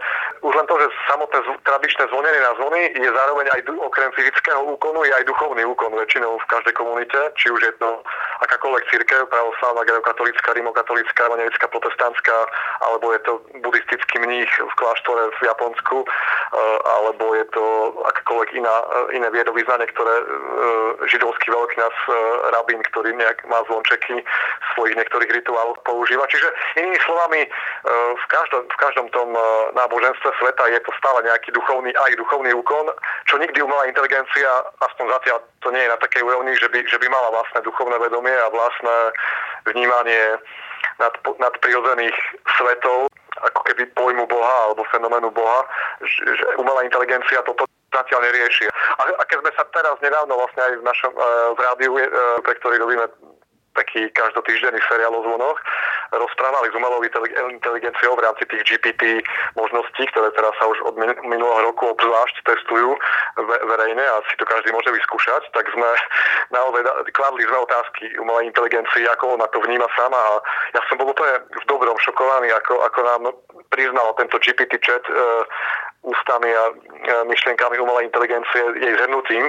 [0.44, 5.08] už len to, že samotné tradičné zvonenie na zvony je zároveň aj okrem fyzického úkonu,
[5.08, 7.90] je aj duchovný úkon väčšinou v každej komunite, či už je to
[8.44, 12.38] akákoľvek církev, pravoslavná, grecko-katolická, rimokatolická, evangelická, protestantská,
[12.82, 16.08] alebo je to buddhistický mních v kláštore v Japonsku, e,
[17.00, 17.64] alebo je to
[18.12, 20.16] akákoľvek iná, e, iné viedovyznanie, ktoré
[21.08, 21.96] židovský veľkňaz,
[22.54, 24.26] rabín, ktorý nejak má zvončeky,
[24.76, 26.26] svojich niektorých rituálov používa.
[26.28, 26.48] Čiže
[26.82, 27.50] inými slovami, e,
[28.16, 29.42] v každom, v každom tom e,
[29.76, 32.92] náboženstve sveta je to stále nejaký duchovný, aj duchovný úkon,
[33.28, 34.50] čo nikdy umelá inteligencia,
[34.84, 37.98] aspoň zatiaľ to nie je na takej úrovni, že by, že by mala vlastné duchovné
[38.00, 38.98] vedomie a vlastné
[39.72, 40.24] vnímanie
[40.98, 42.18] nad, nadprirodzených
[42.58, 43.08] svetov,
[43.42, 45.66] ako keby pojmu Boha alebo fenoménu Boha,
[46.04, 48.72] že, že umelá inteligencia toto zatiaľ nerieši.
[48.72, 51.20] A, a keď sme sa teraz nedávno vlastne aj v našom e,
[51.56, 52.08] v rádiu, e,
[52.44, 53.06] pre ktorý robíme
[53.82, 55.58] taký každotýždenný seriál o zvonoch,
[56.14, 57.02] rozprávali s umelou
[57.50, 59.26] inteligenciou v rámci tých GPT
[59.58, 62.94] možností, ktoré teraz sa už od minulého roku obzvlášť testujú
[63.42, 65.90] verejne a si to každý môže vyskúšať, tak sme
[66.54, 66.84] naozaj
[67.16, 70.32] kladli sme otázky umelej inteligencii, ako ona to vníma sama a
[70.78, 73.22] ja som bol úplne v dobrom šokovaný, ako, ako nám
[73.74, 75.14] priznal tento GPT chat e,
[76.06, 76.74] ústami a e,
[77.32, 79.48] myšlienkami umelej inteligencie jej zhrnutím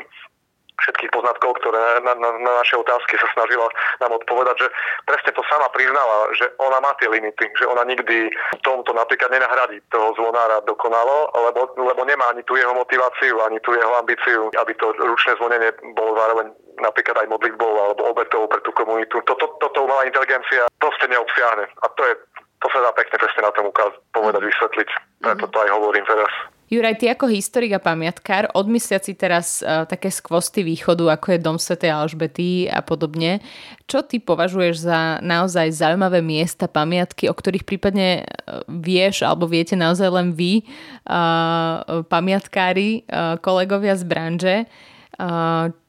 [0.87, 3.71] všetkých poznatkov, ktoré na, na, na naše otázky sa snažila
[4.03, 4.69] nám odpovedať, že
[5.07, 9.31] presne to sama priznala, že ona má tie limity, že ona nikdy v tomto napríklad
[9.31, 14.51] nenahradí toho zvonára dokonalo, lebo, lebo nemá ani tú jeho motiváciu, ani tú jeho ambíciu,
[14.59, 16.47] aby to ručné zvonenie bolo zároveň
[16.81, 19.23] napríklad aj modlitbou alebo obetou pre tú komunitu.
[19.29, 21.69] Toto, toto umelá inteligencia proste neobsiahne.
[21.85, 22.15] A to je
[22.63, 24.89] to sa dá pekne presne na tom ukázať, povedať, vysvetliť.
[25.19, 26.31] Preto to aj hovorím teraz.
[26.73, 31.45] Juraj, ty ako historik a pamiatkár, odmysliať si teraz uh, také skvosty východu, ako je
[31.45, 31.77] Dom Sv.
[31.85, 33.45] Alžbety a podobne,
[33.85, 39.77] čo ty považuješ za naozaj zaujímavé miesta, pamiatky, o ktorých prípadne uh, vieš alebo viete
[39.77, 40.65] naozaj len vy,
[41.13, 44.57] uh, pamiatkári, uh, kolegovia z branže,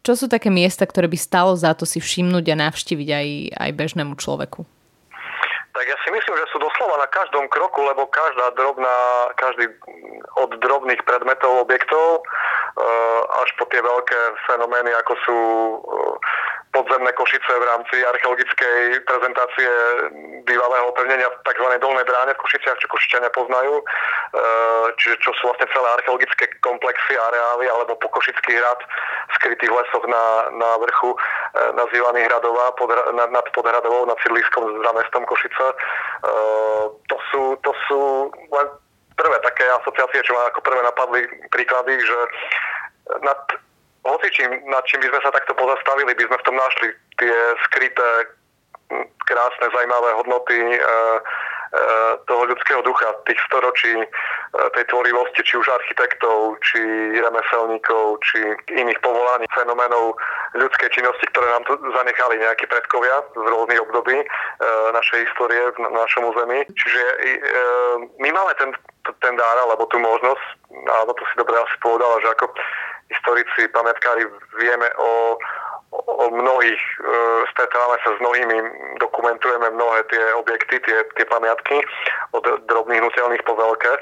[0.04, 3.72] čo sú také miesta, ktoré by stalo za to si všimnúť a navštíviť aj, aj
[3.72, 4.68] bežnému človeku?
[5.74, 9.74] Tak ja si myslím, že sú doslova na každom kroku, lebo každá drobná, každý
[10.38, 15.38] od drobných predmetov, objektov eh, až po tie veľké fenomény, ako sú
[15.82, 16.14] eh,
[16.74, 19.70] podzemné Košice v rámci archeologickej prezentácie
[20.44, 21.68] bývalého opevnenia v tzv.
[21.78, 23.84] Dolnej bráne v Košiciach, čo Košičania poznajú, e,
[24.98, 28.80] čiže čo sú vlastne celé archeologické komplexy, areály alebo pokošický hrad
[29.64, 30.26] v lesoch na,
[30.58, 31.18] na vrchu e,
[31.78, 35.66] nazývaný Hradová pod, nad Podhradovou, nad sídliskom za mestom Košice.
[35.70, 35.76] E,
[37.08, 38.02] to sú, to sú
[38.50, 38.68] len
[39.14, 41.22] prvé také asociácie, čo ma ako prvé napadli
[41.54, 42.18] príklady, že
[43.22, 43.40] nad
[44.34, 46.90] čím, nad čím by sme sa takto pozastavili, by sme v tom našli
[47.22, 47.36] tie
[47.70, 48.10] skryté,
[49.26, 50.80] krásne, zajímavé hodnoty e, e,
[52.28, 54.08] toho ľudského ducha, tých storočí, e,
[54.76, 56.80] tej tvorivosti, či už architektov, či
[57.18, 58.38] remeselníkov, či
[58.76, 60.20] iných povolaní, fenoménov
[60.54, 64.22] ľudskej činnosti, ktoré nám tu zanechali nejakí predkovia z rôznych období
[64.94, 66.62] našej histórie v našom území.
[66.78, 67.02] Čiže
[68.22, 68.70] my máme ten,
[69.18, 70.46] ten dár, alebo tú možnosť,
[70.94, 72.46] alebo to si dobre asi povedala, že ako
[73.14, 74.26] historici, pamätkári
[74.58, 75.38] vieme o,
[75.94, 76.94] o mnohých, e,
[77.54, 78.58] stretávame sa s mnohými,
[78.98, 81.78] dokumentujeme mnohé tie objekty, tie, tie pamiatky
[82.34, 83.94] od drobných nutelných po veľké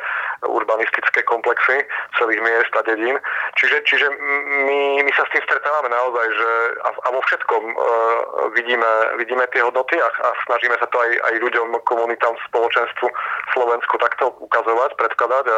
[0.47, 1.85] urbanistické komplexy
[2.17, 3.19] celých miest a dedín.
[3.59, 4.07] Čiže, čiže
[4.65, 6.49] my, my sa s tým stretávame naozaj, že
[6.81, 7.75] a, a vo všetkom e,
[8.55, 13.07] vidíme, vidíme tie hodnoty a, a snažíme sa to aj, aj ľuďom, komunitám, spoločenstvu
[13.53, 15.57] Slovensku takto ukazovať, predkladať a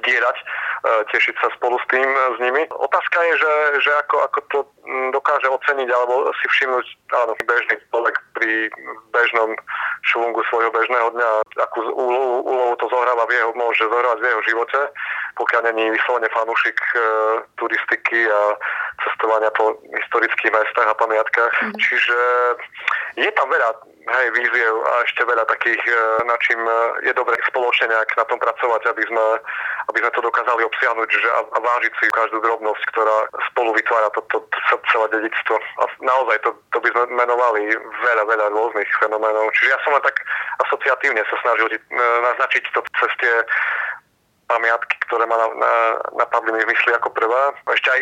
[0.00, 0.44] zdierať, e,
[0.84, 2.62] tešiť sa spolu s tým, s nimi.
[2.68, 3.52] Otázka je, že,
[3.86, 4.58] že ako, ako to
[5.10, 8.70] dokáže oceniť alebo si všimnúť áno, bežný človek pri
[9.10, 9.56] bežnom
[10.06, 14.42] švungu svojho bežného dňa, akú úlohu, úlohu to zohráva v jeho, môže zohrávať v jeho
[14.52, 14.80] živote,
[15.36, 16.98] pokiaľ není vyslovene fanúšik e,
[17.58, 18.40] turistiky a
[19.04, 21.54] cestovania po historických mestách a pamiatkách.
[21.62, 21.74] Mm.
[21.76, 22.18] Čiže
[23.20, 23.70] je tam veľa
[24.06, 26.74] hej, víziev a ešte veľa takých, e, na čím e,
[27.10, 29.26] je dobre spoločne nejak na tom pracovať, aby sme,
[29.92, 33.16] aby sme to dokázali obsiahnuť že a, a vážiť si každú drobnosť, ktorá
[33.52, 34.38] spolu vytvára to, to,
[34.92, 35.56] celé dedictvo.
[35.80, 37.70] A naozaj to, to by sme menovali
[38.02, 39.50] veľa, veľa rôznych fenoménov.
[39.54, 40.16] Čiže ja som len tak
[40.66, 41.66] asociatívne sa snažil
[42.22, 43.34] naznačiť to cez tie
[44.46, 45.36] pamiatky, ktoré ma
[46.14, 47.50] napadli mi v mysli ako prvá.
[47.66, 48.00] Ešte aj,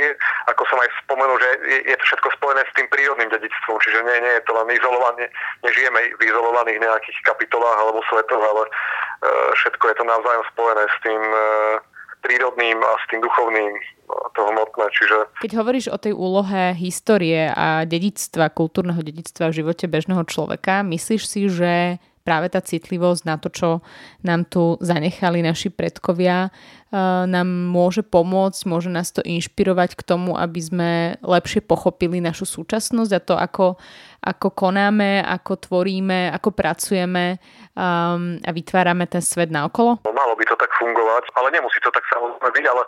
[0.52, 4.04] ako som aj spomenul, že je, je to všetko spojené s tým prírodným dedictvom, čiže
[4.04, 5.24] nie, nie je to len izolované,
[5.64, 8.70] nežijeme v izolovaných nejakých kapitolách alebo svetoch, ale e,
[9.56, 11.40] všetko je to navzájom spojené s tým e,
[12.24, 13.72] prírodným a s tým duchovným
[14.34, 14.86] to hmotné.
[14.90, 15.16] Čiže...
[15.44, 21.22] Keď hovoríš o tej úlohe histórie a dedictva, kultúrneho dedictva v živote bežného človeka, myslíš
[21.24, 23.68] si, že práve tá citlivosť na to, čo
[24.24, 30.32] nám tu zanechali naši predkovia, eh, nám môže pomôcť, môže nás to inšpirovať k tomu,
[30.34, 33.76] aby sme lepšie pochopili našu súčasnosť a to, ako,
[34.24, 37.36] ako konáme, ako tvoríme, ako pracujeme
[37.76, 40.00] um, a vytvárame ten svet naokolo?
[40.08, 42.82] Malo by to tak fungovať, ale nemusí to tak samozrejme byť, ale,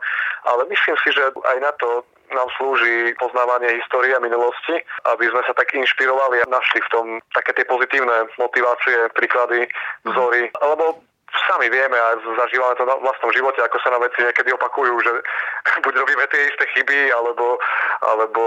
[0.48, 2.02] ale myslím si, že aj na to
[2.34, 7.06] nám slúži poznávanie histórie a minulosti, aby sme sa tak inšpirovali a našli v tom
[7.30, 9.70] také tie pozitívne motivácie, príklady,
[10.02, 10.50] vzory.
[10.50, 10.98] Lebo
[11.44, 15.12] sami vieme a zažívame to na vlastnom živote, ako sa na veci niekedy opakujú, že
[15.84, 17.60] buď robíme tie isté chyby, alebo,
[18.02, 18.42] alebo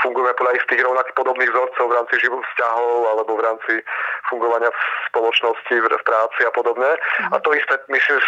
[0.00, 3.72] fungujeme podľa istých rovnakých podobných vzorcov v rámci život vzťahov, alebo v rámci
[4.28, 4.80] fungovania v
[5.12, 6.90] spoločnosti, v, práci a podobne.
[7.30, 8.18] A to isté myslím,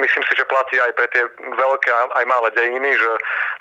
[0.00, 3.10] myslím si, že platí aj pre tie veľké aj malé dejiny, že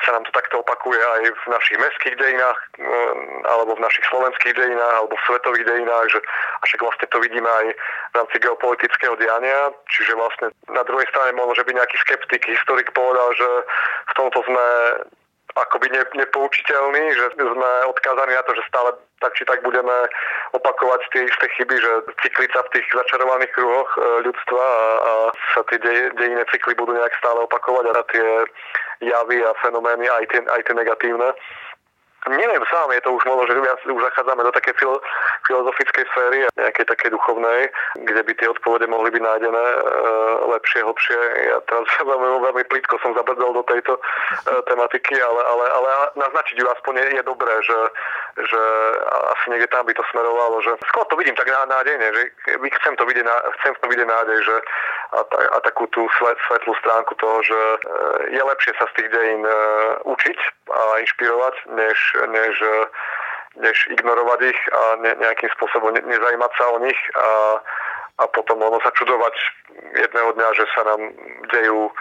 [0.06, 4.54] sa nám to takto opakuje aj v našich mestských dejinách, mm, alebo v našich slovenských
[4.56, 6.20] dejinách, alebo v svetových dejinách, že
[6.60, 7.66] a však vlastne to vidíme aj
[8.12, 9.60] v rámci geopolitického diania,
[9.94, 13.50] čiže vlastne na druhej strane možno, že by nejaký skeptik, historik povedal, že
[14.10, 14.66] v tomto sme
[15.54, 18.90] akoby ne, nepoučiteľní, že sme odkázaní na to, že stále
[19.22, 19.94] tak či tak budeme
[20.58, 21.92] opakovať tie isté chyby, že
[22.26, 25.14] cykliť sa v tých začarovaných kruhoch e, ľudstva a, a
[25.54, 28.28] sa tie dej, dejinné cykly budú nejak stále opakovať a tie
[29.06, 31.30] javy a fenomény, aj tie, aj tie negatívne
[32.24, 34.96] Neviem sám, je to už možno, že viac už zachádzame do také filo,
[35.44, 37.68] filozofickej sféry, nejakej také duchovnej,
[38.00, 39.78] kde by tie odpovede mohli byť nájdené e,
[40.56, 41.20] lepšie, hlbšie.
[41.52, 44.02] Ja teraz veľmi, veľmi plítko som zabrdol do tejto e,
[44.72, 47.78] tematiky, ale, ale, ale naznačiť ju aspoň je, je dobré, že,
[48.34, 48.62] že
[49.38, 52.22] asi niekde tam by to smerovalo, že skôr to vidím tak nádejne, že
[52.82, 53.26] chcem to vidieť,
[53.62, 54.56] chcem to vidieť nádej, že
[55.14, 55.22] a,
[55.54, 57.78] a takú tú svetlú stránku toho, že e,
[58.34, 59.54] je lepšie sa z tých dejín e,
[60.10, 60.38] učiť
[60.74, 61.98] a inšpirovať, než
[62.34, 62.56] než,
[63.62, 67.30] než ignorovať ich a ne, nejakým spôsobom ne, nezajímať sa o nich a,
[68.18, 69.36] a potom ono sa čudovať
[70.02, 71.02] jedného dňa, že sa nám
[71.54, 71.94] dejú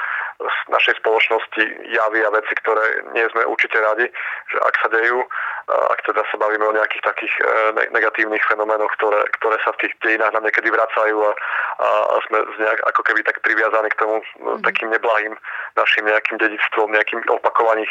[0.42, 4.06] z našej spoločnosti javy a veci, ktoré nie sme určite radi,
[4.50, 5.22] že ak sa dejú,
[5.70, 7.42] ak teda sa bavíme o nejakých takých e,
[7.94, 11.32] negatívnych fenoménoch, ktoré, ktoré sa v tých dejinách nám niekedy vracajú a,
[11.82, 14.66] a sme nejak, ako keby tak priviazaní k tomu mm.
[14.66, 15.34] takým neblahým
[15.78, 17.86] našim nejakým dedictvom, nejakým opakovaním,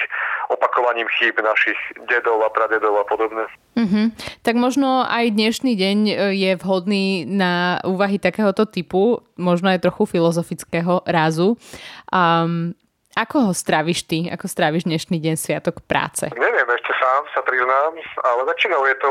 [0.51, 1.79] opakovaním chýb našich
[2.11, 3.47] dedov a pradedov a podobne.
[3.71, 4.05] Mm-hmm.
[4.43, 10.19] Tak možno aj dnešný deň e, je vhodný na úvahy takéhoto typu, možno aj trochu
[10.19, 11.55] filozofického rázu.
[12.11, 12.75] Um,
[13.21, 14.25] ako ho stráviš ty?
[14.33, 16.25] Ako stráviš dnešný deň Sviatok práce?
[16.33, 17.93] Neviem, ešte sám sa priznám,
[18.25, 19.09] ale väčšinou je to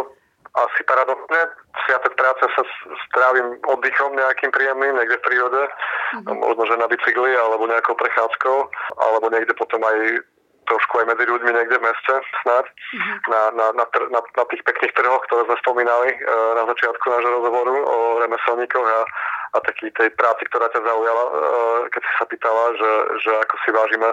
[0.51, 1.41] asi paradoxne.
[1.87, 2.63] Sviatok práce sa
[3.07, 6.37] strávim oddychom nejakým príjemným, niekde v prírode, mm-hmm.
[6.43, 8.59] možno že na bicykli alebo nejakou prechádzkou,
[8.99, 10.27] alebo niekde potom aj
[10.71, 12.15] trošku aj medzi ľuďmi niekde v meste
[12.47, 13.17] snad, mm-hmm.
[13.27, 16.19] na, na, na, na, na tých pekných trhoch, ktoré sme spomínali e,
[16.55, 19.01] na začiatku nášho rozhovoru o remeselníkoch a
[19.51, 21.33] a taký tej práci, ktorá ťa zaujala, e,
[21.91, 24.09] keď si sa pýtala, že, že ako si vážime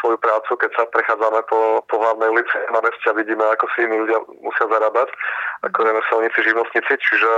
[0.00, 3.84] svoju prácu, keď sa prechádzame po, po hlavnej ulici na meste a vidíme, ako si
[3.84, 5.12] iní ľudia musia zarábať,
[5.68, 7.30] ako remeselníci, živnostníci, čiže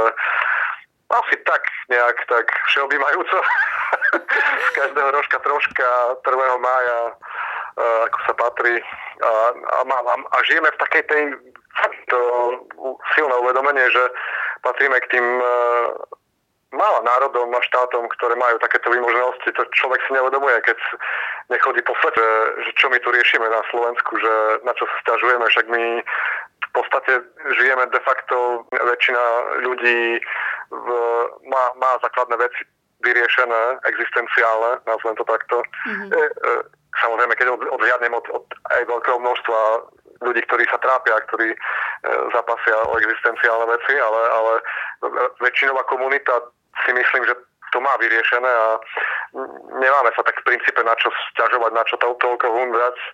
[1.12, 3.38] asi tak nejak tak všeobjímajúco.
[4.62, 5.88] Z každého rožka troška
[6.22, 6.30] 1.
[6.62, 6.98] mája
[7.80, 8.74] ako sa patrí
[9.22, 11.22] a, a, a, a žijeme v takej tej
[12.12, 12.20] to
[13.16, 14.04] silné uvedomenie, že
[14.60, 15.46] patríme k tým e,
[16.72, 20.78] mála národom a štátom, ktoré majú takéto výmožnosti, to človek si neuvedomuje, keď
[21.48, 22.24] nechodí po svete,
[22.64, 24.32] že čo my tu riešime na Slovensku, že
[24.64, 25.84] na čo sa stiažujeme, však my
[26.62, 27.12] v podstate
[27.60, 29.24] žijeme de facto, väčšina
[29.64, 30.20] ľudí
[30.72, 30.86] v,
[31.48, 32.64] má, má základné veci
[33.02, 35.60] vyriešené, existenciálne, nazvem to takto.
[35.60, 36.08] Mm-hmm.
[36.14, 36.50] E, e,
[37.00, 38.44] samozrejme, keď odhľadnem od, od
[38.76, 39.58] aj veľkého množstva
[40.22, 41.58] ľudí, ktorí sa trápia, ktorí e,
[42.36, 44.52] zapasia o existenciálne veci, ale, ale
[45.42, 46.52] väčšinová komunita
[46.86, 47.34] si myslím, že
[47.72, 48.68] to má vyriešené a
[49.80, 53.06] nemáme sa tak v princípe na čo stiažovať, na čo to toľko hundrať, e,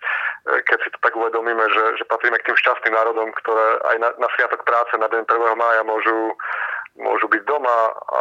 [0.67, 4.09] keď si to tak uvedomíme, že, že patríme k tým šťastným národom, ktoré aj na,
[4.19, 5.55] na Sviatok práce na deň 1.
[5.55, 6.35] mája môžu,
[6.99, 8.19] môžu byť doma a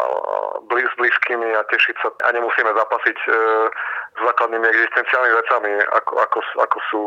[0.71, 3.29] blíz, s blízkymi a tešiť sa a nemusíme zapasiť e,
[4.15, 7.03] s základnými existenciálnymi vecami, ako, ako, ako sú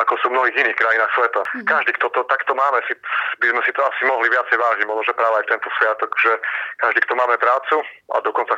[0.00, 1.40] ako sú v mnohých iných krajinách sveta.
[1.44, 1.68] Mm-hmm.
[1.68, 2.96] Každý, kto to takto máme, si,
[3.36, 6.32] by sme si to asi mohli viacej vážiť, možno, že práve aj tento sviatok, že
[6.80, 7.76] každý, kto máme prácu
[8.16, 8.54] a dokonca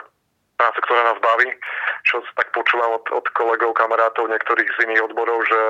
[0.62, 1.50] prácu, ktorá nás baví,
[2.06, 5.60] čo tak počúvam od, od kolegov, kamarátov, niektorých z iných odborov, že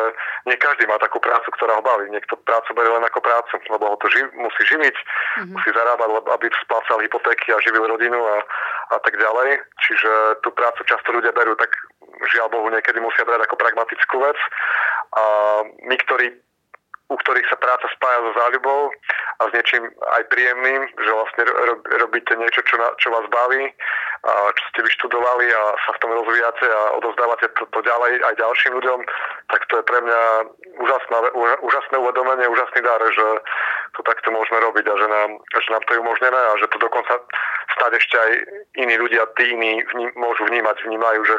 [0.53, 2.13] nie každý má takú prácu, ktorá ho baví.
[2.13, 5.53] Niekto prácu berie len ako prácu, lebo ho to ži- musí živiť, mm-hmm.
[5.57, 8.37] musí zarábať, aby splácal hypotéky a živil rodinu a,
[8.93, 9.65] a tak ďalej.
[9.89, 11.73] Čiže tú prácu často ľudia berú tak
[12.37, 14.37] žiaľ Bohu niekedy musia brať ako pragmatickú vec.
[15.17, 15.25] A
[15.89, 16.37] my, ktorí
[17.13, 18.89] u ktorých sa práca spája so záľubou
[19.37, 19.85] a s niečím
[20.17, 21.43] aj príjemným, že vlastne
[22.01, 23.69] robíte niečo, čo, na, čo vás baví,
[24.23, 28.73] čo ste vyštudovali a sa v tom rozvíjate a odozdávate to, to ďalej aj ďalším
[28.79, 28.99] ľuďom,
[29.51, 30.21] tak to je pre mňa
[30.79, 31.19] úžasná,
[31.59, 33.27] úžasné uvedomenie, úžasný dar, že
[33.99, 36.79] to takto môžeme robiť a že nám, že nám to je umožnené a že to
[36.79, 37.15] dokonca
[37.75, 38.31] snáď ešte aj
[38.79, 41.37] iní ľudia, tí iní vním, môžu vnímať, vnímajú, že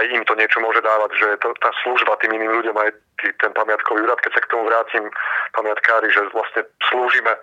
[0.00, 2.90] aj im to niečo môže dávať, že to tá služba tým iným ľuďom aj
[3.20, 5.04] tý, ten pamiatkový úrad, keď sa k tomu vrátim,
[5.52, 7.36] pamiatkári, že vlastne slúžime,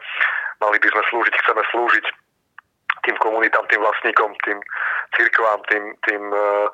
[0.65, 2.06] mali by sme slúžiť, chceme slúžiť
[3.06, 4.58] tým komunitám, tým vlastníkom, tým
[5.18, 6.68] cirkvám, tým, tým uh,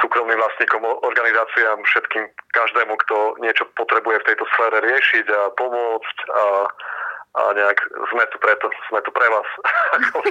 [0.00, 6.44] súkromným vlastníkom, organizáciám, všetkým, každému, kto niečo potrebuje v tejto sfére riešiť a pomôcť a
[7.36, 9.48] a nejak sme tu preto, sme tu pre vás.
[10.00, 10.24] ako,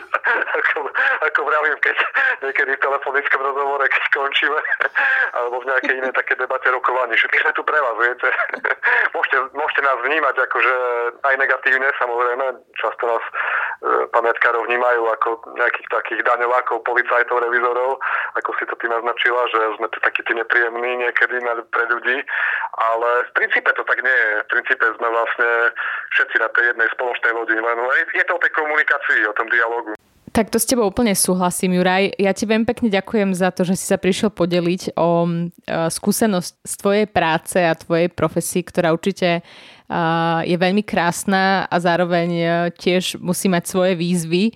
[0.57, 0.79] ako,
[1.21, 1.39] ako
[1.77, 1.97] keď
[2.41, 4.59] niekedy v telefonickom rozhovore, keď skončíme,
[5.37, 8.29] alebo v nejakej inej také debate rokovaní, všetky sme tu pre vás, viete.
[9.15, 10.73] môžete, môžete nás vnímať akože
[11.29, 12.45] aj negatívne, samozrejme,
[12.81, 13.23] často nás
[13.81, 17.99] e, pamätkárov vnímajú ako nejakých takých daňovákov, policajtov, revizorov,
[18.39, 22.17] ako si to ty naznačila, že sme tu takí tí nepríjemní niekedy pre ľudí,
[22.77, 24.31] ale v princípe to tak nie je.
[24.45, 25.49] V princípe sme vlastne
[26.15, 27.77] všetci na tej jednej spoločnej lodi, len
[28.15, 29.95] je to o tej komunikácii, o tom dialogu.
[30.35, 32.11] Tak to s tebou úplne súhlasím, Juraj.
[32.19, 36.51] Ja ti veľmi pekne ďakujem za to, že si sa prišiel podeliť o uh, skúsenosť
[36.59, 39.47] z tvojej práce a tvojej profesii, ktorá určite
[40.45, 44.53] je veľmi krásna a zároveň uh, tiež musí mať svoje výzvy.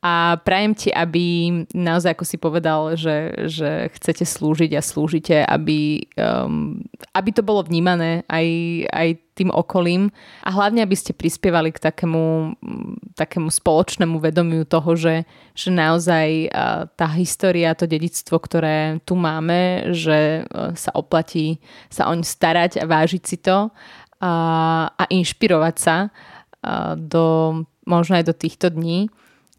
[0.00, 6.08] A prajem ti, aby naozaj, ako si povedal, že, že chcete slúžiť a slúžite, aby,
[6.16, 6.80] um,
[7.12, 8.48] aby to bolo vnímané aj,
[8.88, 10.08] aj tým okolím.
[10.40, 12.56] A hlavne, aby ste prispievali k takému,
[13.12, 19.92] takému spoločnému vedomiu toho, že, že naozaj uh, tá história, to dedictvo, ktoré tu máme,
[19.92, 21.60] že uh, sa oplatí
[21.92, 23.68] sa oň starať a vážiť si to
[24.20, 25.96] a, inšpirovať sa
[26.96, 29.08] do, možno aj do týchto dní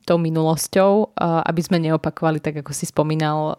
[0.06, 3.58] tou minulosťou, aby sme neopakovali, tak ako si spomínal,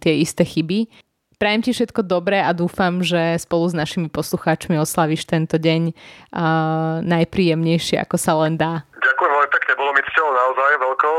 [0.00, 0.88] tie isté chyby.
[1.36, 5.92] Prajem ti všetko dobré a dúfam, že spolu s našimi poslucháčmi oslavíš tento deň
[7.04, 8.88] najpríjemnejšie, ako sa len dá.
[8.96, 11.18] Ďakujem veľmi pekne, bolo mi cťou naozaj veľkou